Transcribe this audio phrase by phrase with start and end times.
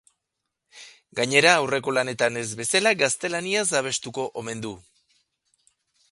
[1.17, 4.71] Gainera, aurreko lanetan ez bezala, gaztelaniaz abestuko omen du.